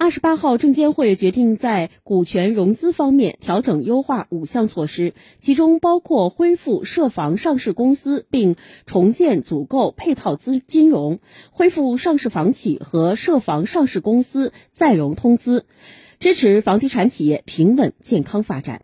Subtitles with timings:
[0.00, 8.54] 二十八号，证监会决定在股权融资方面调整优化五项措施，其中包括恢复涉房上市公司并
[8.86, 11.18] 重建组构配套资金融，
[11.50, 15.66] 恢复上市房企和涉房上市公司再融通资，
[16.20, 18.82] 支持房地产企业平稳健康发展。